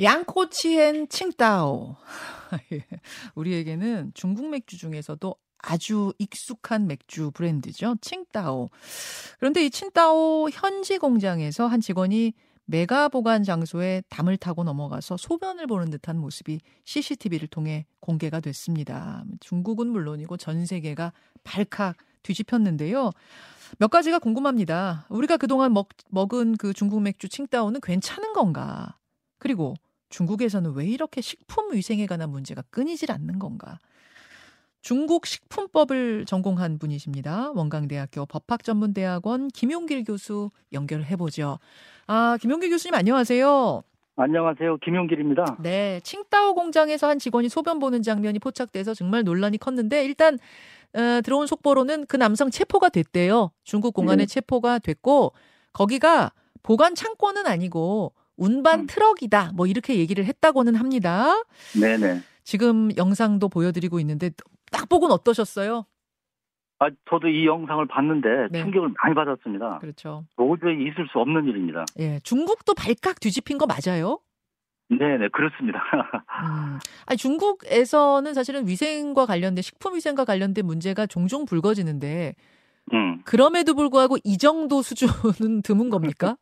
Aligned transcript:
양코치엔 0.00 1.08
칭따오. 1.08 1.96
우리에게는 3.34 4.12
중국 4.14 4.48
맥주 4.48 4.76
중에서도 4.76 5.34
아주 5.58 6.12
익숙한 6.18 6.86
맥주 6.86 7.30
브랜드죠. 7.30 7.96
칭따오. 8.00 8.70
그런데 9.38 9.64
이 9.64 9.70
칭따오 9.70 10.50
현지 10.50 10.98
공장에서 10.98 11.66
한 11.66 11.80
직원이 11.80 12.34
메가 12.66 13.08
보관 13.08 13.44
장소에 13.44 14.02
담을 14.08 14.36
타고 14.36 14.64
넘어가서 14.64 15.16
소변을 15.16 15.66
보는 15.66 15.90
듯한 15.90 16.18
모습이 16.18 16.60
CCTV를 16.84 17.48
통해 17.48 17.86
공개가 18.00 18.40
됐습니다. 18.40 19.24
중국은 19.40 19.88
물론이고 19.88 20.36
전 20.38 20.66
세계가 20.66 21.12
발칵 21.44 21.96
뒤집혔는데요. 22.22 23.10
몇 23.78 23.88
가지가 23.88 24.18
궁금합니다. 24.18 25.06
우리가 25.10 25.36
그동안 25.36 25.72
먹, 25.72 25.88
먹은 26.08 26.56
그 26.56 26.72
중국 26.72 27.02
맥주 27.02 27.28
칭따오는 27.28 27.80
괜찮은 27.82 28.32
건가? 28.32 28.96
그리고 29.38 29.74
중국에서는 30.14 30.74
왜 30.74 30.86
이렇게 30.86 31.20
식품 31.20 31.74
위생에 31.74 32.06
관한 32.06 32.30
문제가 32.30 32.62
끊이질 32.70 33.10
않는 33.10 33.40
건가? 33.40 33.78
중국 34.80 35.26
식품법을 35.26 36.24
전공한 36.26 36.78
분이십니다. 36.78 37.50
원광대학교 37.52 38.26
법학전문대학원 38.26 39.48
김용길 39.48 40.04
교수 40.04 40.50
연결해 40.72 41.16
보죠. 41.16 41.58
아, 42.06 42.36
김용길 42.40 42.70
교수님 42.70 42.94
안녕하세요. 42.94 43.82
안녕하세요. 44.16 44.76
김용길입니다. 44.84 45.56
네. 45.60 45.98
칭따오 46.04 46.54
공장에서 46.54 47.08
한 47.08 47.18
직원이 47.18 47.48
소변 47.48 47.80
보는 47.80 48.02
장면이 48.02 48.38
포착돼서 48.38 48.94
정말 48.94 49.24
논란이 49.24 49.58
컸는데 49.58 50.04
일단 50.04 50.38
어, 50.94 51.22
들어온 51.24 51.48
속보로는 51.48 52.06
그 52.06 52.16
남성 52.16 52.50
체포가 52.50 52.90
됐대요. 52.90 53.50
중국 53.64 53.94
공안에 53.94 54.26
네. 54.26 54.26
체포가 54.26 54.78
됐고 54.78 55.32
거기가 55.72 56.30
보관 56.62 56.94
창고는 56.94 57.48
아니고 57.48 58.12
운반 58.36 58.80
음. 58.80 58.86
트럭이다. 58.86 59.52
뭐 59.54 59.66
이렇게 59.66 59.96
얘기를 59.96 60.24
했다고는 60.24 60.74
합니다. 60.74 61.42
네네. 61.80 62.20
지금 62.42 62.90
영상도 62.96 63.48
보여드리고 63.48 64.00
있는데 64.00 64.30
딱 64.70 64.88
보고는 64.88 65.14
어떠셨어요? 65.14 65.86
아, 66.80 66.88
저도 67.08 67.28
이 67.28 67.46
영상을 67.46 67.86
봤는데 67.86 68.28
네. 68.50 68.62
충격을 68.62 68.92
많이 69.02 69.14
받았습니다. 69.14 69.78
그렇죠. 69.78 70.24
도저히 70.36 70.82
있을 70.88 71.08
수 71.10 71.18
없는 71.18 71.44
일입니다. 71.46 71.84
예, 71.98 72.18
중국도 72.20 72.74
발칵 72.74 73.20
뒤집힌 73.20 73.58
거 73.58 73.66
맞아요? 73.66 74.18
네, 74.90 75.16
네, 75.16 75.28
그렇습니다. 75.28 75.80
음, 76.44 76.78
아니 77.06 77.16
중국에서는 77.16 78.34
사실은 78.34 78.66
위생과 78.66 79.24
관련된 79.24 79.62
식품 79.62 79.94
위생과 79.94 80.24
관련된 80.24 80.66
문제가 80.66 81.06
종종 81.06 81.46
불거지는데, 81.46 82.34
음. 82.92 83.22
그럼에도 83.24 83.74
불구하고 83.74 84.18
이 84.24 84.36
정도 84.36 84.82
수준은 84.82 85.62
드문 85.64 85.88
겁니까? 85.88 86.36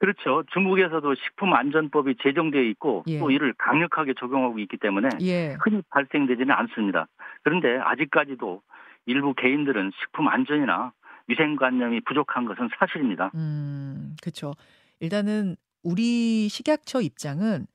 그렇죠. 0.00 0.42
중국에서도 0.52 1.14
식품안전법이 1.14 2.16
제정되어 2.22 2.62
있고 2.62 3.04
예. 3.06 3.18
또 3.18 3.30
이를 3.30 3.52
강력하게 3.58 4.14
적용하고 4.18 4.58
있기 4.60 4.78
때문에 4.78 5.10
예. 5.20 5.56
흔히 5.62 5.82
발생되지는 5.90 6.50
않습니다. 6.50 7.06
그런데 7.42 7.78
아직까지도 7.78 8.62
일부 9.06 9.34
개인들은 9.34 9.92
식품 10.00 10.28
안전이나 10.28 10.92
위생관념이 11.28 12.00
부족한 12.00 12.46
것은 12.46 12.70
사실입니다. 12.78 13.30
음, 13.34 14.16
그렇죠. 14.22 14.54
일단은 15.00 15.56
우리 15.82 16.48
식약처 16.48 17.02
입장은 17.02 17.66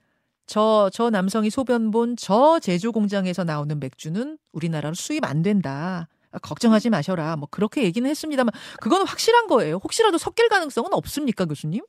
저, 0.47 0.89
저 0.93 1.09
남성이 1.09 1.49
소변 1.49 1.91
본 1.91 2.15
저 2.17 2.59
제조 2.59 2.91
공장에서 2.91 3.43
나오는 3.43 3.79
맥주는 3.79 4.37
우리나라로 4.51 4.93
수입 4.95 5.23
안 5.25 5.41
된다. 5.43 6.07
걱정하지 6.41 6.89
마셔라. 6.89 7.35
뭐 7.37 7.47
그렇게 7.49 7.83
얘기는 7.83 8.07
했습니다만 8.09 8.51
그거는 8.81 9.05
확실한 9.07 9.47
거예요. 9.47 9.75
혹시라도 9.83 10.17
섞일 10.17 10.49
가능성은 10.49 10.89
없습니까, 10.93 11.45
교수님? 11.45 11.81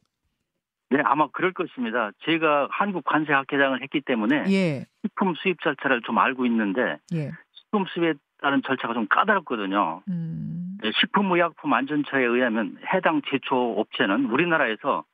네, 0.90 1.00
아마 1.04 1.28
그럴 1.32 1.52
것입니다. 1.52 2.10
제가 2.24 2.68
한국 2.70 3.04
관세학회장을 3.04 3.82
했기 3.82 4.00
때문에 4.00 4.44
예. 4.48 4.86
식품 5.02 5.34
수입 5.34 5.60
절차를 5.62 6.02
좀 6.02 6.18
알고 6.18 6.46
있는데 6.46 6.98
예. 7.12 7.32
식품 7.52 7.86
수입에 7.86 8.14
따른 8.40 8.62
절차가 8.62 8.94
좀 8.94 9.06
까다롭거든요. 9.08 10.02
음. 10.08 10.78
네, 10.82 10.92
식품의약품 11.00 11.72
안전처에 11.72 12.22
의하면 12.22 12.76
해당 12.92 13.22
제조 13.30 13.74
업체는 13.78 14.26
우리나라에서 14.26 15.04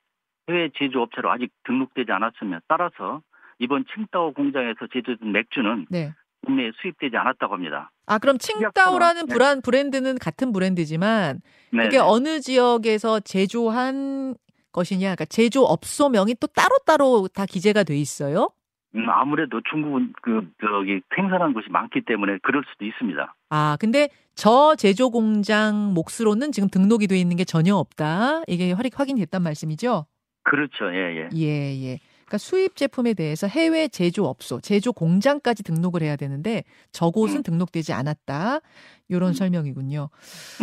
해외 0.49 0.71
제조 0.77 1.03
업체로 1.03 1.31
아직 1.31 1.50
등록되지 1.65 2.10
않았으며 2.10 2.60
따라서 2.69 3.22
이번 3.59 3.84
칭따오 3.94 4.33
공장에서 4.33 4.89
제조된 4.93 5.31
맥주는 5.33 5.87
네. 5.89 6.12
국내에 6.44 6.72
수입되지 6.83 7.16
않았다고 7.16 7.54
합니다. 7.54 7.93
아 8.06 8.19
그럼 8.19 8.39
칭따오라는 8.39 9.27
네. 9.27 9.34
브랜드는 9.62 10.19
같은 10.19 10.53
브랜드지만 10.53 11.41
네. 11.72 11.84
그게 11.84 11.99
어느 11.99 12.41
지역에서 12.41 13.21
제조한 13.21 14.34
것이냐, 14.72 15.00
그러니까 15.00 15.25
제조업소명이 15.27 16.37
또 16.41 16.47
따로따로 16.47 17.28
다 17.28 17.47
기재가 17.47 17.84
돼 17.84 17.97
있어요? 17.97 18.50
음, 18.94 19.09
아무래도 19.09 19.60
중국은 19.71 20.12
그 20.22 20.47
저기 20.60 21.00
생산한 21.15 21.55
곳이 21.55 21.69
많기 21.71 22.03
때문에 22.05 22.38
그럴 22.43 22.62
수도 22.71 22.84
있습니다. 22.84 23.34
아, 23.50 23.77
근데 23.81 24.09
저 24.34 24.75
제조 24.77 25.10
공장 25.10 25.94
몫으로는 25.94 26.53
지금 26.53 26.69
등록이 26.69 27.06
돼 27.06 27.19
있는 27.19 27.37
게 27.37 27.44
전혀 27.44 27.75
없다. 27.75 28.43
이게 28.47 28.72
확인됐단 28.72 29.43
말씀이죠? 29.43 30.06
그렇죠. 30.44 30.93
예, 30.93 31.16
예. 31.16 31.28
예, 31.34 31.84
예. 31.84 31.99
그러니까 32.33 32.39
수입 32.39 32.77
제품에 32.77 33.15
대해서 33.15 33.47
해외 33.47 33.89
제조업소, 33.89 34.60
제조 34.60 34.93
공장까지 34.93 35.62
등록을 35.62 36.03
해야 36.03 36.16
되는데 36.16 36.65
저곳은 36.91 37.39
음. 37.39 37.43
등록되지 37.43 37.93
않았다. 37.93 38.60
이런 39.09 39.31
음. 39.31 39.34
설명이군요. 39.34 40.09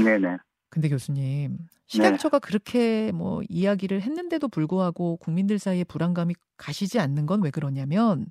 네, 0.04 0.18
네. 0.18 0.38
근데 0.70 0.90
교수님, 0.90 1.58
식약처가 1.88 2.40
네. 2.40 2.48
그렇게 2.48 3.12
뭐 3.12 3.42
이야기를 3.50 4.02
했는데도 4.02 4.48
불구하고 4.48 5.18
국민들 5.18 5.58
사이에 5.60 5.84
불안감이 5.84 6.36
가시지 6.58 7.00
않는 7.00 7.26
건 7.26 7.42
왜 7.42 7.50
그러냐면 7.52 8.26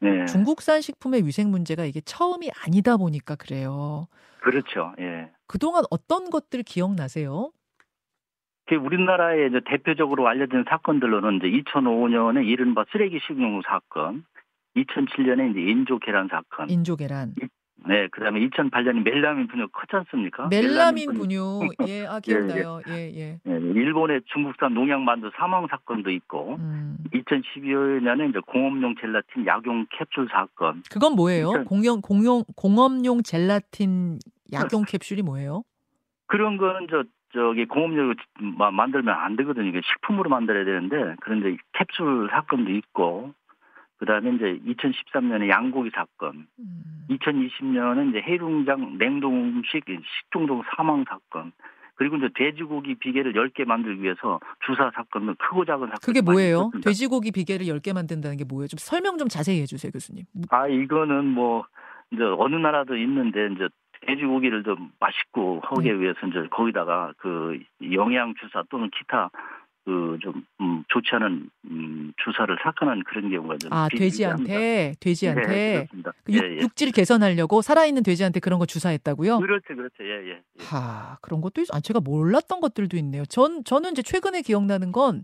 네. 0.00 0.24
중국산 0.26 0.80
식품의 0.80 1.26
위생 1.26 1.50
문제가 1.50 1.84
이게 1.84 2.00
처음이 2.00 2.50
아니다 2.64 2.96
보니까 2.96 3.36
그래요. 3.36 4.06
그렇죠. 4.40 4.92
예. 4.98 5.30
그동안 5.46 5.84
어떤 5.90 6.30
것들 6.30 6.62
기억나세요? 6.62 7.50
우리나라의 8.70 9.48
이제 9.48 9.60
대표적으로 9.66 10.26
알려진 10.26 10.64
사건들로는 10.68 11.36
이제 11.36 11.46
2005년에 11.70 12.46
이른바 12.46 12.84
쓰레기 12.92 13.20
식용 13.26 13.60
사건, 13.62 14.24
2007년에 14.76 15.50
이제 15.50 15.60
인조 15.60 15.98
계란 15.98 16.28
사건, 16.28 16.70
인조 16.70 16.96
계란, 16.96 17.34
네, 17.86 18.08
그다음에 18.08 18.40
2008년에 18.40 19.02
멜라민 19.02 19.46
분유 19.46 19.68
컸지 19.68 19.96
않습니까? 19.96 20.48
멜라민, 20.48 21.12
분유. 21.14 21.68
예, 21.88 22.06
아 22.06 22.20
기억나요. 22.20 22.80
예, 22.88 22.92
예. 22.92 23.14
예. 23.14 23.40
예. 23.46 23.50
일본의 23.50 24.22
중국산 24.32 24.74
농약 24.74 25.02
만두 25.02 25.30
사망 25.36 25.66
사건도 25.66 26.10
있고, 26.10 26.56
음. 26.58 26.96
2012년에 27.12 28.30
이제 28.30 28.40
공업용 28.46 28.94
젤라틴 29.00 29.46
약용 29.46 29.86
캡슐 29.90 30.28
사건. 30.30 30.82
그건 30.90 31.14
뭐예요? 31.14 31.50
2000... 31.50 31.64
공용 31.64 32.00
공용 32.00 32.44
공업용 32.56 33.22
젤라틴 33.22 34.18
약용 34.52 34.84
캡슐이 34.84 35.22
뭐예요? 35.22 35.62
그런 36.26 36.56
거는 36.56 36.86
저 36.90 37.04
저기 37.34 37.66
공업용으로 37.66 38.14
만들면 38.72 39.14
안 39.14 39.36
되거든요. 39.36 39.66
이게 39.66 39.80
식품으로 39.84 40.30
만들어야 40.30 40.64
되는데 40.64 41.16
그런데 41.20 41.56
캡슐 41.72 42.28
사건도 42.30 42.70
있고 42.72 43.34
그다음에 44.04 44.32
이제 44.34 44.60
2013년에 44.66 45.48
양고기 45.48 45.90
사건, 45.94 46.46
음. 46.58 47.06
2020년은 47.10 48.10
이제 48.10 48.20
해룡장 48.20 48.98
냉동식 48.98 49.84
식중독 49.86 50.64
사망 50.76 51.04
사건, 51.08 51.52
그리고 51.94 52.16
이제 52.16 52.28
돼지고기 52.34 52.96
비계를 52.96 53.32
10개 53.32 53.64
만들기 53.64 54.02
위해서 54.02 54.40
주사 54.66 54.90
사건은 54.94 55.36
크고 55.36 55.64
작은 55.64 55.86
사건. 55.86 55.98
그게 56.02 56.20
뭐예요? 56.20 56.70
돼지고기 56.82 57.30
비계를 57.32 57.66
10개 57.66 57.94
만든다는 57.94 58.36
게 58.36 58.44
뭐예요? 58.44 58.66
좀 58.66 58.78
설명 58.78 59.16
좀 59.16 59.28
자세히 59.28 59.60
해 59.60 59.66
주세요, 59.66 59.90
교수님. 59.90 60.24
아, 60.50 60.68
이거는 60.68 61.26
뭐, 61.26 61.64
이제 62.10 62.22
어느 62.22 62.56
나라도 62.56 62.96
있는데, 62.96 63.48
이제 63.54 63.68
돼지고기를 64.06 64.64
좀 64.64 64.90
맛있고 65.00 65.60
하기 65.64 65.88
네. 65.88 65.98
위해서 65.98 66.26
이제 66.26 66.46
거기다가 66.50 67.12
그 67.16 67.58
영양 67.92 68.34
주사 68.34 68.62
또는 68.68 68.90
기타 68.90 69.30
그좀 69.84 70.44
음, 70.60 70.84
좋지 70.88 71.08
않은 71.12 71.50
음, 71.70 72.12
주사를 72.24 72.56
삭하는 72.62 73.04
그런 73.04 73.30
경우가 73.30 73.58
좀 73.58 73.72
아, 73.72 73.88
돼지한테 73.94 74.94
돼지한테 74.98 75.46
네, 75.46 75.86
그 76.24 76.32
육, 76.32 76.42
예, 76.42 76.56
예. 76.56 76.60
육 76.60 76.74
질 76.74 76.90
개선하려고 76.90 77.62
살아있는 77.62 78.02
돼지한테 78.02 78.40
그런 78.40 78.58
거 78.58 78.66
주사했다고요? 78.66 79.38
그렇죠, 79.38 79.76
그렇죠, 79.76 79.94
예, 80.00 80.30
예. 80.30 80.30
예. 80.30 80.64
하 80.64 81.18
그런 81.20 81.40
것도 81.40 81.60
있, 81.60 81.68
아 81.72 81.80
제가 81.80 82.00
몰랐던 82.00 82.60
것들도 82.60 82.96
있네요. 82.96 83.24
전 83.26 83.62
저는 83.64 83.92
이제 83.92 84.02
최근에 84.02 84.42
기억나는 84.42 84.90
건그 84.90 85.20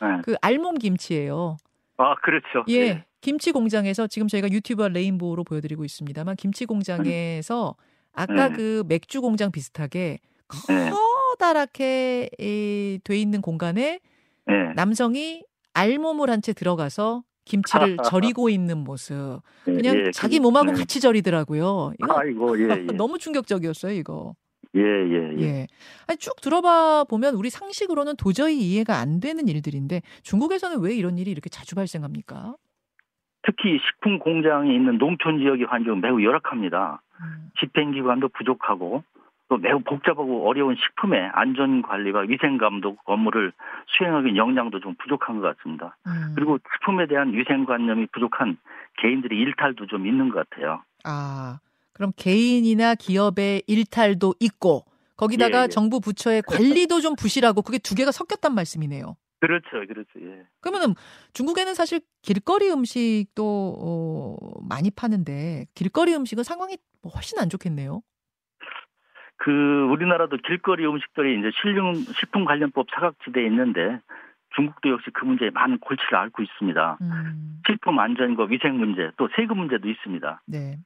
네. 0.00 0.36
알몸 0.40 0.76
김치예요. 0.78 1.56
아, 1.96 2.14
그렇죠. 2.16 2.64
예. 2.68 2.74
예. 2.74 3.04
김치 3.20 3.52
공장에서 3.52 4.06
지금 4.06 4.28
저희가 4.28 4.50
유튜브와 4.50 4.88
레인보우로 4.88 5.44
보여드리고 5.44 5.84
있습니다만 5.84 6.36
김치 6.36 6.66
공장에서 6.66 7.74
아까 8.12 8.48
네. 8.48 8.54
그 8.54 8.84
맥주 8.86 9.20
공장 9.20 9.50
비슷하게 9.50 10.18
네. 10.68 10.90
커다랗게 11.44 12.30
돼 13.04 13.16
있는 13.16 13.40
공간에 13.42 14.00
네. 14.46 14.72
남성이 14.74 15.44
알몸을 15.74 16.30
한 16.30 16.40
채 16.40 16.52
들어가서 16.52 17.22
김치를 17.44 17.96
절이고 18.36 18.48
있는 18.48 18.78
모습. 18.78 19.40
그냥 19.64 19.96
예, 19.96 20.10
자기 20.12 20.38
그, 20.38 20.42
몸하고 20.42 20.72
네. 20.72 20.78
같이 20.78 21.00
절이더라고요. 21.00 21.92
이거 21.98 22.18
아이고, 22.18 22.58
예, 22.60 22.68
예. 22.88 22.96
너무 22.96 23.18
충격적이었어요, 23.18 23.92
이거. 23.92 24.34
예, 24.76 24.80
예, 24.80 25.36
예. 25.38 25.42
예. 25.42 25.66
아니, 26.06 26.18
쭉 26.18 26.34
들어봐 26.40 27.04
보면 27.04 27.34
우리 27.34 27.50
상식으로는 27.50 28.16
도저히 28.16 28.58
이해가 28.58 28.96
안 28.98 29.20
되는 29.20 29.46
일들인데 29.48 30.00
중국에서는 30.22 30.80
왜 30.80 30.94
이런 30.94 31.16
일이 31.18 31.30
이렇게 31.30 31.48
자주 31.48 31.74
발생합니까? 31.74 32.56
특히 33.46 33.78
식품 33.78 34.18
공장이 34.18 34.74
있는 34.74 34.96
농촌 34.98 35.38
지역의 35.38 35.66
환경은 35.66 36.00
매우 36.00 36.22
열악합니다. 36.22 37.02
음. 37.20 37.50
집행기관도 37.60 38.28
부족하고 38.30 39.04
또 39.48 39.58
매우 39.58 39.80
복잡하고 39.80 40.48
어려운 40.48 40.74
식품의 40.76 41.30
안전 41.32 41.82
관리와 41.82 42.22
위생 42.22 42.56
감독 42.56 42.98
업무를 43.04 43.52
수행하기 43.98 44.36
역량도 44.36 44.80
좀 44.80 44.94
부족한 45.02 45.40
것 45.40 45.56
같습니다. 45.56 45.96
음. 46.06 46.32
그리고 46.34 46.58
식품에 46.74 47.06
대한 47.06 47.32
위생관념이 47.32 48.06
부족한 48.12 48.56
개인들의 48.98 49.38
일탈도 49.38 49.86
좀 49.86 50.06
있는 50.06 50.30
것 50.30 50.48
같아요. 50.48 50.82
아, 51.04 51.58
그럼 51.92 52.12
개인이나 52.16 52.94
기업의 52.94 53.64
일탈도 53.66 54.34
있고 54.40 54.84
거기다가 55.16 55.58
예, 55.58 55.62
예. 55.64 55.68
정부 55.68 56.00
부처의 56.00 56.42
관리도 56.42 57.00
좀 57.00 57.14
부실하고 57.14 57.62
그게 57.62 57.78
두 57.78 57.94
개가 57.94 58.12
섞였단 58.12 58.54
말씀이네요. 58.54 59.16
그렇죠, 59.40 59.86
그렇죠. 59.86 60.08
예. 60.22 60.46
그러면은 60.60 60.94
중국에는 61.34 61.74
사실 61.74 62.00
길거리 62.22 62.70
음식도 62.70 63.76
어, 63.78 64.36
많이 64.66 64.90
파는데 64.90 65.66
길거리 65.74 66.14
음식은 66.14 66.44
상황이 66.44 66.78
뭐 67.02 67.12
훨씬 67.12 67.38
안 67.38 67.50
좋겠네요. 67.50 68.00
그 69.36 69.88
우리나라도 69.90 70.36
길거리 70.38 70.86
음식들이 70.86 71.38
이제 71.38 71.50
실용 71.60 71.94
식품 71.94 72.44
관련법 72.44 72.86
사각지대에 72.94 73.44
있는데 73.46 74.00
중국도 74.54 74.90
역시 74.90 75.10
그 75.12 75.24
문제에 75.24 75.50
많은 75.50 75.78
골치를 75.78 76.16
앓고 76.16 76.42
있습니다. 76.42 76.98
음. 77.00 77.60
식품 77.66 77.98
안전과 77.98 78.44
위생 78.44 78.78
문제 78.78 79.10
또 79.16 79.28
세금 79.36 79.58
문제도 79.58 79.88
있습니다. 79.88 80.42
네. 80.46 80.76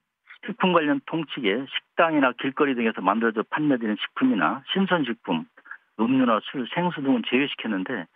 식품 0.46 0.72
관련 0.72 1.00
통칙에 1.06 1.66
식당이나 1.66 2.32
길거리 2.40 2.74
등에서 2.74 3.00
만들어져 3.00 3.42
판매되는 3.50 3.96
식품이나 4.00 4.62
신선식품, 4.72 5.44
음료나 6.00 6.40
술, 6.44 6.66
생수 6.74 7.02
등은 7.02 7.22
제외시켰는데 7.28 8.06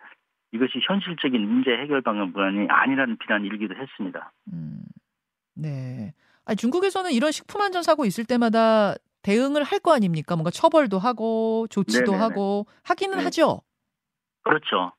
이것이 0.53 0.79
현실적인 0.87 1.41
문제 1.47 1.71
해결 1.71 2.01
방법이 2.01 2.67
아니라는 2.69 3.17
비난이 3.17 3.47
일기도 3.47 3.75
했습니다. 3.75 4.31
음. 4.51 4.79
네. 5.55 6.13
아니, 6.45 6.55
중국에서는 6.55 7.11
이런 7.11 7.31
식품 7.31 7.61
안전 7.61 7.83
사고 7.83 8.05
있을 8.05 8.25
때마다 8.25 8.95
대응을 9.23 9.63
할 9.63 9.79
거 9.79 9.93
아닙니까? 9.93 10.35
뭔가 10.35 10.49
처벌도 10.51 10.99
하고 10.99 11.67
조치도 11.69 12.11
네네네. 12.11 12.23
하고 12.23 12.65
하기는 12.83 13.17
네. 13.17 13.23
하죠. 13.25 13.61
그렇죠. 14.43 14.93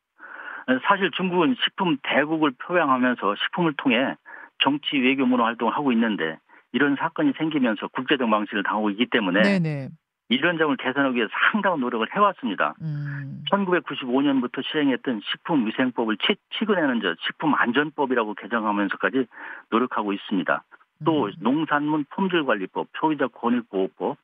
사실 0.89 1.11
중국은 1.13 1.57
식품 1.65 1.97
대국을 2.03 2.53
표방하면서 2.53 3.35
식품을 3.37 3.75
통해 3.79 4.15
정치 4.63 4.99
외교 4.99 5.25
문화 5.27 5.45
활동을 5.45 5.75
하고 5.75 5.93
있는데 5.93 6.39
이런 6.73 6.97
사건이 6.97 7.33
생기면서 7.39 7.89
국제적 7.89 8.29
망신을 8.29 8.63
당하고 8.63 8.91
있기 8.91 9.07
때문에 9.07 9.43
네네. 9.43 9.89
이런 10.31 10.57
점을 10.59 10.75
개선하기 10.77 11.17
위해 11.17 11.27
상당한 11.53 11.81
노력을 11.81 12.07
해왔습니다. 12.15 12.75
음. 12.81 13.43
1995년부터 13.51 14.63
시행했던 14.71 15.21
식품위생법을 15.31 16.17
치근내는 16.59 17.01
저 17.03 17.15
식품안전법이라고 17.27 18.35
개정하면서까지 18.35 19.27
노력하고 19.71 20.13
있습니다. 20.15 20.65
또 21.05 21.27
음. 21.27 21.33
농산물 21.39 22.05
품질관리법, 22.11 22.89
소비자 22.99 23.27
권익보호법, 23.29 24.17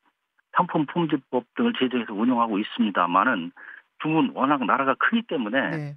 상품 0.57 0.87
품질법 0.87 1.45
등을 1.57 1.73
제정해서 1.79 2.13
운영하고 2.13 2.59
있습니다만은 2.59 3.53
중국은 4.03 4.33
워낙 4.35 4.65
나라가 4.65 4.95
크기 4.99 5.23
때문에 5.23 5.71
네. 5.71 5.97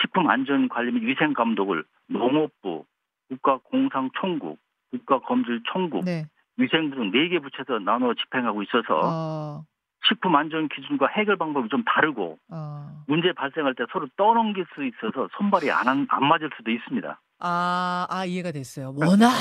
식품 0.00 0.28
안전 0.28 0.68
관리 0.68 0.92
및 0.92 1.02
위생 1.02 1.32
감독을 1.32 1.84
농업부, 2.08 2.84
국가공상총국, 3.28 4.58
국가검질총국, 4.90 6.04
네. 6.04 6.26
위생부 6.56 6.96
등 6.96 7.10
4개 7.10 7.42
부처에서 7.42 7.78
나눠 7.80 8.14
집행하고 8.14 8.62
있어서 8.62 9.00
어. 9.02 9.64
식품 10.06 10.34
안전 10.36 10.68
기준과 10.68 11.08
해결 11.08 11.36
방법이 11.36 11.68
좀 11.68 11.84
다르고 11.84 12.38
어. 12.50 13.04
문제 13.06 13.32
발생할 13.32 13.74
때 13.74 13.84
서로 13.92 14.08
떠넘길 14.16 14.66
수 14.74 14.84
있어서 14.84 15.28
손발이 15.36 15.70
안, 15.70 16.06
안 16.08 16.24
맞을 16.24 16.50
수도 16.56 16.70
있습니다. 16.70 17.20
아, 17.40 18.06
아, 18.10 18.24
이해가 18.26 18.52
됐어요. 18.52 18.92
워낙 18.96 19.32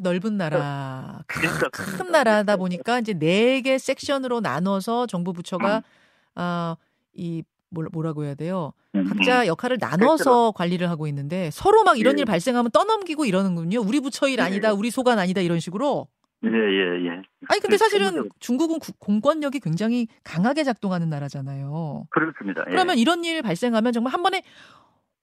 넓은 0.00 0.36
나라, 0.36 1.20
큰, 1.26 1.42
큰 1.72 2.12
나라다 2.12 2.56
보니까 2.56 3.00
이제 3.00 3.14
네 3.14 3.60
개 3.62 3.78
섹션으로 3.78 4.40
나눠서 4.40 5.06
정부 5.08 5.32
부처가, 5.32 5.78
음. 5.78 6.40
어, 6.40 6.76
이, 7.14 7.42
뭐라 7.70 8.12
고 8.12 8.24
해야 8.24 8.34
돼요? 8.34 8.72
음, 8.94 9.04
각자 9.08 9.42
음. 9.42 9.46
역할을 9.48 9.78
나눠서 9.80 10.52
관리를 10.52 10.88
하고 10.88 11.06
있는데 11.08 11.50
서로 11.52 11.82
막 11.84 11.98
이런 11.98 12.16
예. 12.18 12.20
일 12.20 12.24
발생하면 12.24 12.70
떠넘기고 12.70 13.26
이러는군요. 13.26 13.80
우리 13.80 14.00
부처 14.00 14.26
일 14.28 14.40
아니다, 14.40 14.68
예. 14.68 14.72
우리 14.72 14.90
소관 14.90 15.18
아니다 15.18 15.40
이런 15.42 15.60
식으로. 15.60 16.06
예, 16.44 16.48
예, 16.48 17.06
예. 17.08 17.22
아니, 17.48 17.60
근데 17.60 17.76
사실은 17.76 18.28
중국은 18.38 18.78
공권력이 19.00 19.58
굉장히 19.60 20.06
강하게 20.22 20.62
작동하는 20.64 21.10
나라잖아요. 21.10 22.04
그렇습니다. 22.10 22.62
예. 22.68 22.70
그러면 22.70 22.96
이런 22.96 23.24
일 23.24 23.42
발생하면 23.42 23.92
정말 23.92 24.14
한 24.14 24.22
번에 24.22 24.42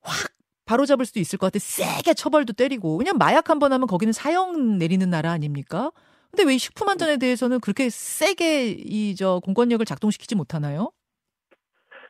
확 0.02 0.30
바로잡을 0.66 1.06
수도 1.06 1.20
있을 1.20 1.38
것 1.40 1.48
같아. 1.48 1.60
세게 1.60 2.14
처벌도 2.16 2.54
때리고. 2.54 2.98
그냥 2.98 3.18
마약 3.18 3.50
한 3.50 3.60
번 3.60 3.72
하면 3.74 3.88
거기는 3.88 4.12
사형 4.14 4.78
내리는 4.78 5.10
나라 5.10 5.32
아닙니까? 5.32 5.92
근데 6.32 6.44
왜 6.52 6.58
식품 6.58 6.90
안전에 6.90 7.18
대해서는 7.18 7.60
그렇게 7.62 7.90
세게 7.90 8.70
이 8.86 9.16
저 9.18 9.40
공권력을 9.44 9.86
작동시키지 9.86 10.36
못하나요? 10.36 10.92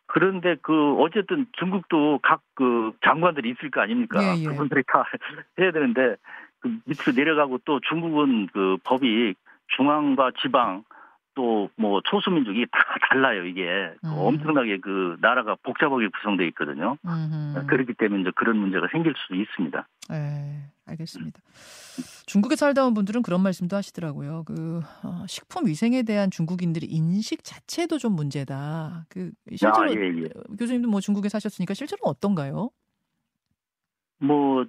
그런데 0.08 0.56
그 0.62 0.96
어쨌든 1.02 1.46
중국도 1.60 2.20
각 2.24 2.42
그 2.58 2.94
장관들이 3.04 3.50
있을 3.50 3.70
거 3.70 3.82
아닙니까? 3.82 4.24
예, 4.24 4.40
예. 4.40 4.46
그분들이 4.46 4.82
다 4.88 5.04
해야 5.60 5.74
되는데 5.74 6.16
그 6.62 6.70
밑으로 6.86 7.12
내려가고 7.14 7.58
또 7.66 7.82
중국은 7.90 8.48
그 8.54 8.78
법이 8.86 9.36
중앙과 9.76 10.32
지방 10.42 10.86
또뭐 11.36 12.02
초수민족이 12.06 12.66
다 12.72 12.80
달라요 13.10 13.46
이게 13.46 13.94
음. 14.04 14.10
엄청나게 14.10 14.80
그 14.80 15.18
나라가 15.22 15.56
복잡하게 15.64 16.10
구성되어 16.10 16.48
있거든요. 16.48 16.98
음흠. 17.06 17.68
그렇기 17.68 17.94
때문에 17.94 18.22
이제 18.22 18.32
그런 18.36 18.58
문제가 18.58 18.88
생길 18.92 19.14
수도 19.18 19.36
있습니다. 19.36 19.88
네, 20.10 20.72
알겠습니다. 20.88 21.40
중국에 22.26 22.56
살다 22.56 22.86
온 22.86 22.94
분들은 22.94 23.22
그런 23.22 23.42
말씀도 23.42 23.76
하시더라고요. 23.76 24.44
그 24.46 24.82
어, 25.04 25.26
식품 25.28 25.68
위생에 25.68 26.04
대한 26.04 26.32
중국인들의 26.32 26.90
인식 26.90 27.44
자체도 27.44 27.98
좀 27.98 28.14
문제다. 28.14 29.06
그 29.10 29.32
실제로 29.56 29.90
아, 29.90 29.90
예, 29.90 30.24
예. 30.24 30.30
교수님도 30.58 30.90
뭐 30.90 31.00
중국에 31.00 31.30
사셨으니까 31.30 31.74
실제로 31.74 32.00
어떤가요? 32.06 32.70
뭐 34.20 34.66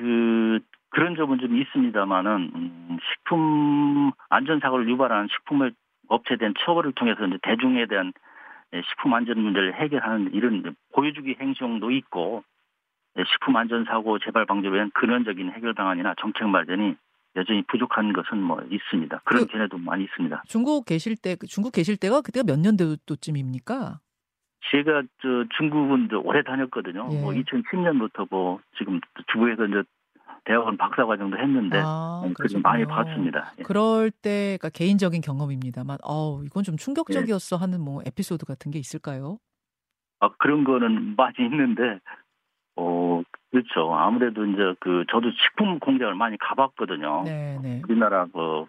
그 0.00 0.60
그런 0.88 1.14
점은 1.14 1.38
좀 1.38 1.56
있습니다만은 1.56 2.50
음, 2.54 2.98
식품 3.12 4.10
안전 4.28 4.60
사고를 4.60 4.88
유발하는 4.88 5.28
식품을 5.30 5.74
업체에 6.10 6.36
대한 6.36 6.54
처벌을 6.58 6.92
통해서 6.92 7.24
이제 7.26 7.38
대중에 7.42 7.86
대한 7.86 8.12
예, 8.74 8.82
식품 8.82 9.14
안전 9.14 9.40
문제를 9.40 9.74
해결하는 9.74 10.32
이런 10.34 10.76
보여주기 10.92 11.36
행정도 11.40 11.90
있고 11.90 12.44
예, 13.18 13.24
식품 13.24 13.56
안전 13.56 13.84
사고 13.84 14.18
재발 14.18 14.44
방지에 14.44 14.70
대한 14.70 14.90
근원적인 14.92 15.52
해결 15.52 15.72
방안이나 15.72 16.14
정책 16.20 16.48
마련이 16.48 16.96
여전히 17.36 17.62
부족한 17.62 18.12
것은 18.12 18.42
뭐 18.42 18.60
있습니다. 18.70 19.20
그런 19.24 19.46
그, 19.46 19.52
견해도 19.52 19.78
많이 19.78 20.04
있습니다. 20.04 20.42
중국 20.46 20.84
계실 20.84 21.16
때 21.16 21.36
중국 21.48 21.72
계실 21.72 21.96
때가 21.96 22.22
그때가 22.22 22.44
몇 22.44 22.58
년도쯤입니까? 22.58 24.00
제가 24.70 25.02
저 25.22 25.44
중국은 25.56 26.10
오래 26.24 26.42
다녔거든요. 26.42 27.08
예. 27.12 27.20
뭐 27.20 27.32
2010년부터 27.32 28.26
뭐 28.30 28.60
지금 28.76 29.00
주부에서 29.32 29.66
이제 29.66 29.82
대학원 30.44 30.76
박사과정도 30.76 31.38
했는데 31.38 31.78
아, 31.78 32.22
음, 32.24 32.34
그좀 32.34 32.62
많이 32.62 32.84
봤습니다. 32.86 33.52
예. 33.58 33.62
그럴 33.62 34.10
때 34.10 34.58
그러니까 34.60 34.68
개인적인 34.70 35.20
경험입니다만, 35.20 35.98
어 36.04 36.42
이건 36.44 36.62
좀 36.64 36.76
충격적이었어 36.76 37.56
예. 37.56 37.60
하는 37.60 37.80
뭐 37.80 38.02
에피소드 38.06 38.46
같은 38.46 38.70
게 38.70 38.78
있을까요? 38.78 39.38
아 40.20 40.30
그런 40.38 40.64
거는 40.64 41.14
많이 41.16 41.34
있는데, 41.40 42.00
어 42.76 43.22
그렇죠. 43.50 43.94
아무래도 43.94 44.46
이제 44.46 44.74
그 44.80 45.04
저도 45.10 45.30
식품 45.30 45.78
공장을 45.78 46.14
많이 46.14 46.36
가봤거든요. 46.38 47.24
네네. 47.24 47.58
네. 47.62 47.82
우리나라 47.88 48.26
그 48.26 48.66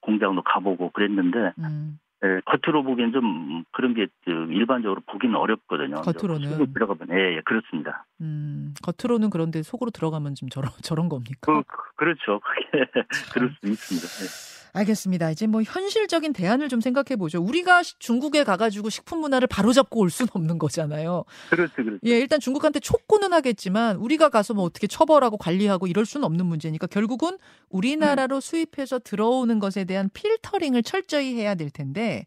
공장도 0.00 0.42
가보고 0.42 0.90
그랬는데. 0.90 1.52
음. 1.58 1.98
예, 2.22 2.40
겉으로 2.44 2.82
보기엔 2.82 3.12
좀 3.12 3.64
그런 3.72 3.94
게 3.94 4.06
일반적으로 4.26 5.00
보기는 5.06 5.34
어렵거든요. 5.34 6.02
겉으로는 6.02 6.50
속으로 6.50 6.66
들어가면 6.72 7.08
예, 7.16 7.36
예, 7.36 7.40
그렇습니다. 7.44 8.04
음, 8.20 8.74
겉으로는 8.82 9.30
그런데 9.30 9.62
속으로 9.62 9.90
들어가면 9.90 10.34
좀 10.34 10.48
저런 10.50 10.70
저런 10.82 11.08
겁니까? 11.08 11.38
그, 11.40 11.62
그렇죠. 11.96 12.40
그럴 13.32 13.50
수 13.60 13.66
있습니다. 13.66 14.06
예. 14.24 14.49
알겠습니다. 14.72 15.30
이제 15.30 15.46
뭐 15.46 15.62
현실적인 15.62 16.32
대안을 16.32 16.68
좀 16.68 16.80
생각해 16.80 17.16
보죠. 17.16 17.42
우리가 17.42 17.82
중국에 17.98 18.44
가가지고 18.44 18.90
식품 18.90 19.20
문화를 19.20 19.48
바로잡고 19.48 20.00
올 20.00 20.10
수는 20.10 20.28
없는 20.32 20.58
거잖아요. 20.58 21.24
그렇죠, 21.50 21.74
그렇죠. 21.74 21.98
예, 22.06 22.18
일단 22.18 22.40
중국한테 22.40 22.80
촉구는 22.80 23.32
하겠지만 23.32 23.96
우리가 23.96 24.28
가서 24.28 24.54
뭐 24.54 24.64
어떻게 24.64 24.86
처벌하고 24.86 25.36
관리하고 25.36 25.86
이럴 25.86 26.04
수는 26.06 26.24
없는 26.24 26.46
문제니까 26.46 26.86
결국은 26.86 27.38
우리나라로 27.68 28.36
음. 28.36 28.40
수입해서 28.40 28.98
들어오는 29.00 29.58
것에 29.58 29.84
대한 29.84 30.08
필터링을 30.12 30.82
철저히 30.82 31.34
해야 31.34 31.54
될 31.54 31.70
텐데. 31.70 32.26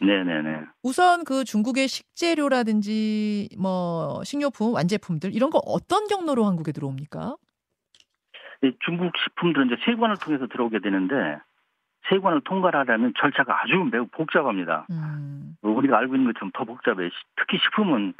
네네네. 0.00 0.62
우선 0.82 1.24
그 1.24 1.44
중국의 1.44 1.86
식재료라든지 1.86 3.50
뭐 3.58 4.22
식료품, 4.24 4.74
완제품들 4.74 5.32
이런 5.32 5.50
거 5.50 5.58
어떤 5.64 6.08
경로로 6.08 6.44
한국에 6.44 6.72
들어옵니까? 6.72 7.36
중국 8.84 9.12
식품들은 9.24 9.66
이제 9.66 9.76
세관을 9.84 10.16
통해서 10.18 10.46
들어오게 10.46 10.80
되는데 10.80 11.14
세 12.08 12.18
관을 12.18 12.40
통과하려면 12.44 13.12
절차가 13.18 13.62
아주 13.62 13.88
매우 13.90 14.06
복잡합니다. 14.06 14.86
음. 14.90 15.56
우리가 15.62 15.98
알고 15.98 16.16
있는 16.16 16.32
것처럼 16.32 16.50
더 16.54 16.64
복잡해. 16.64 17.10
특히 17.36 17.58
식품은 17.58 18.14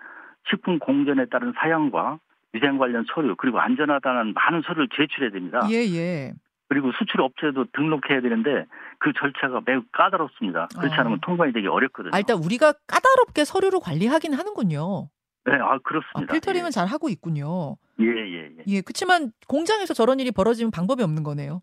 식품 0.48 0.78
공전에 0.78 1.26
따른 1.26 1.52
사양과 1.56 2.18
위생 2.52 2.78
관련 2.78 3.04
서류 3.12 3.34
그리고 3.36 3.60
안전하다는 3.60 4.34
많은 4.34 4.62
서류를 4.62 4.88
제출해야 4.94 5.30
됩니다. 5.30 5.60
예, 5.70 5.76
예. 5.94 6.32
그리고 6.68 6.90
수출 6.92 7.20
업체도 7.20 7.66
등록해야 7.72 8.20
되는데 8.22 8.66
그 8.98 9.12
절차가 9.12 9.60
매우 9.66 9.82
까다롭습니다. 9.92 10.68
그렇지 10.78 10.94
않으면 10.94 11.18
어. 11.18 11.20
통과이 11.22 11.52
되기 11.52 11.66
어렵거든요. 11.66 12.12
아, 12.14 12.18
일단 12.18 12.38
우리가 12.38 12.72
까다롭게 12.86 13.44
서류를 13.44 13.80
관리하긴 13.82 14.32
하는군요. 14.32 15.08
네, 15.44 15.52
아 15.54 15.78
그렇습니다. 15.82 16.30
아, 16.30 16.32
필터링은 16.32 16.68
예. 16.68 16.70
잘 16.70 16.86
하고 16.86 17.08
있군요. 17.08 17.76
예, 18.00 18.06
예, 18.06 18.50
예. 18.58 18.64
예, 18.66 18.80
그렇지만 18.80 19.32
공장에서 19.48 19.92
저런 19.92 20.20
일이 20.20 20.30
벌어지면 20.30 20.70
방법이 20.70 21.02
없는 21.02 21.22
거네요. 21.24 21.60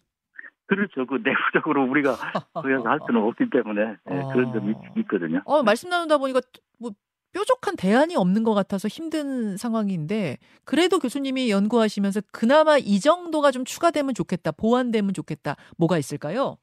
그렇죠. 0.69 1.05
그 1.07 1.15
내부적으로 1.15 1.83
우리가 1.89 2.13
할 2.13 2.99
수는 3.07 3.21
없기 3.23 3.49
때문에 3.49 3.97
네, 4.05 4.21
그런 4.31 4.53
점이 4.53 4.75
있거든요. 4.97 5.41
어, 5.45 5.63
말씀 5.63 5.89
나누다 5.89 6.19
보니까 6.19 6.41
뭐 6.77 6.91
뾰족한 7.33 7.75
대안이 7.75 8.15
없는 8.15 8.43
것 8.43 8.53
같아서 8.53 8.87
힘든 8.87 9.57
상황인데 9.57 10.37
그래도 10.65 10.99
교수님이 10.99 11.49
연구하시면서 11.49 12.21
그나마 12.31 12.77
이 12.77 12.99
정도가 12.99 13.49
좀 13.49 13.65
추가되면 13.65 14.13
좋겠다, 14.13 14.51
보완되면 14.51 15.13
좋겠다. 15.13 15.55
뭐가 15.77 15.97
있을까요? 15.97 16.57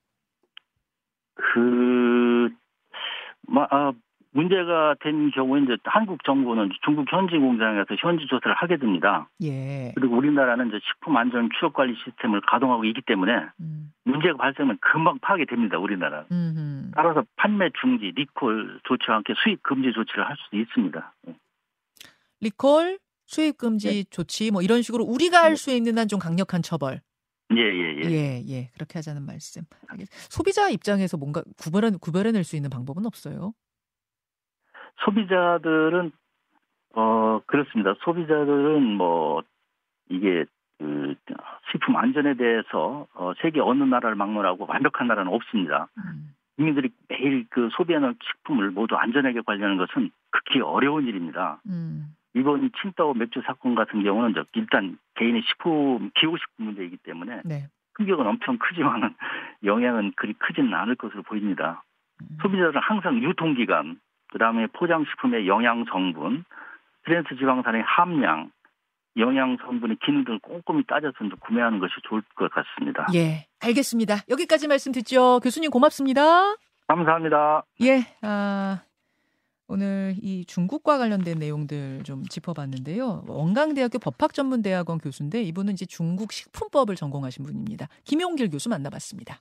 그, 1.34 2.48
아, 3.70 3.92
문제가 4.36 4.94
된 5.00 5.30
경우에 5.30 5.62
이제 5.62 5.76
한국 5.84 6.22
정부는 6.24 6.70
중국 6.84 7.10
현지 7.10 7.38
공장에서 7.38 7.96
현지 7.98 8.26
조사를 8.26 8.54
하게 8.54 8.76
됩니다. 8.76 9.28
예. 9.42 9.92
그리고 9.96 10.16
우리나라는 10.16 10.68
이제 10.68 10.78
식품 10.86 11.16
안전 11.16 11.48
추적 11.54 11.72
관리 11.72 11.94
시스템을 12.04 12.42
가동하고 12.42 12.84
있기 12.84 13.00
때문에 13.06 13.32
음. 13.60 13.92
문제가 14.04 14.36
발생하면 14.36 14.76
금방 14.82 15.18
파악이 15.20 15.46
됩니다. 15.46 15.78
우리나라. 15.78 16.26
음 16.30 16.90
따라서 16.94 17.24
판매 17.36 17.70
중지, 17.80 18.12
리콜 18.14 18.80
조치와 18.84 19.16
함께 19.16 19.32
수입 19.42 19.62
금지 19.62 19.92
조치를 19.92 20.28
할 20.28 20.36
수도 20.44 20.58
있습니다. 20.58 21.14
예. 21.28 21.34
리콜, 22.40 22.98
수입 23.24 23.56
금지 23.56 23.88
네. 23.88 24.04
조치 24.10 24.50
뭐 24.50 24.60
이런 24.62 24.82
식으로 24.82 25.04
우리가 25.04 25.42
할 25.42 25.56
수 25.56 25.70
있는 25.72 25.96
한 25.98 26.08
좀 26.08 26.18
강력한 26.18 26.60
처벌. 26.62 27.00
예, 27.56 27.60
예, 27.60 27.96
예. 28.02 28.10
예, 28.10 28.44
예. 28.48 28.70
그렇게 28.74 28.98
하자는 28.98 29.22
말씀. 29.24 29.62
소비자 30.28 30.68
입장에서 30.68 31.16
뭔가 31.16 31.42
구별해, 31.56 31.90
구별해낼 32.00 32.44
수 32.44 32.56
있는 32.56 32.68
방법은 32.70 33.06
없어요? 33.06 33.54
소비자들은 35.04 36.12
어 36.94 37.40
그렇습니다. 37.46 37.94
소비자들은 38.00 38.82
뭐 38.96 39.42
이게 40.08 40.44
그 40.78 41.14
식품 41.70 41.96
안전에 41.96 42.34
대해서 42.34 43.06
어 43.14 43.32
세계 43.40 43.60
어느 43.60 43.82
나라를 43.82 44.16
막론하고 44.16 44.66
완벽한 44.68 45.06
나라는 45.06 45.32
없습니다. 45.32 45.88
음. 45.98 46.34
국민들이 46.56 46.90
매일 47.08 47.46
그 47.50 47.68
소비하는 47.72 48.14
식품을 48.22 48.70
모두 48.70 48.96
안전하게 48.96 49.42
관리하는 49.42 49.76
것은 49.76 50.10
극히 50.30 50.60
어려운 50.60 51.06
일입니다. 51.06 51.60
음. 51.66 52.14
이번 52.34 52.70
칭따오 52.80 53.14
맥주 53.14 53.42
사건 53.46 53.74
같은 53.74 54.02
경우는 54.02 54.34
일단 54.54 54.98
개인의 55.14 55.42
식품 55.42 56.10
기호식품 56.14 56.66
문제이기 56.66 56.98
때문에 56.98 57.42
네. 57.44 57.68
충격은 57.96 58.26
엄청 58.26 58.58
크지만은 58.58 59.14
영향은 59.64 60.12
그리 60.16 60.34
크지는 60.34 60.72
않을 60.74 60.96
것으로 60.96 61.22
보입니다. 61.22 61.82
음. 62.20 62.38
소비자들은 62.42 62.80
항상 62.82 63.22
유통기간 63.22 63.98
그다음에 64.32 64.66
포장식품의 64.68 65.46
영양 65.46 65.84
성분, 65.90 66.44
트랜스 67.04 67.36
지방산의 67.38 67.82
함량, 67.82 68.50
영양 69.16 69.56
성분의 69.64 69.96
기능 70.04 70.24
등을 70.24 70.38
꼼꼼히 70.40 70.84
따져서 70.86 71.14
구매하는 71.40 71.78
것이 71.78 71.92
좋을 72.08 72.22
것 72.34 72.50
같습니다. 72.50 73.06
예, 73.14 73.46
알겠습니다. 73.60 74.16
여기까지 74.28 74.68
말씀 74.68 74.92
듣죠. 74.92 75.40
교수님 75.40 75.70
고맙습니다. 75.70 76.54
감사합니다. 76.88 77.64
예, 77.82 78.02
아, 78.22 78.82
오늘 79.68 80.14
이 80.20 80.44
중국과 80.44 80.98
관련된 80.98 81.38
내용들 81.38 82.02
좀 82.04 82.24
짚어봤는데요. 82.24 83.24
원광대학교 83.26 83.98
법학전문대학원 83.98 84.98
교수인데 84.98 85.42
이분은 85.42 85.72
이제 85.72 85.86
중국 85.86 86.32
식품법을 86.32 86.94
전공하신 86.94 87.44
분입니다. 87.44 87.88
김용길 88.04 88.50
교수 88.50 88.68
만나봤습니다. 88.68 89.40